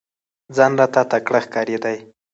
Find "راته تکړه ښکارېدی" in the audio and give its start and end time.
0.79-1.97